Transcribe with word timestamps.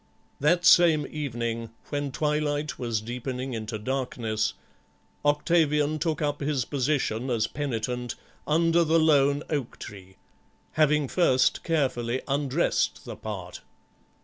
That 0.39 0.65
same 0.65 1.05
evening 1.11 1.69
when 1.89 2.11
twilight 2.11 2.79
was 2.79 3.01
deepening 3.01 3.53
into 3.53 3.77
darkness 3.77 4.55
Octavian 5.23 5.99
took 5.99 6.23
up 6.23 6.39
his 6.39 6.65
position 6.65 7.29
as 7.29 7.45
penitent 7.45 8.15
under 8.47 8.83
the 8.83 8.99
lone 8.99 9.43
oak 9.51 9.77
tree, 9.77 10.15
having 10.71 11.07
first 11.07 11.63
carefully 11.63 12.19
undressed 12.27 13.05
the 13.05 13.15
part. 13.15 13.61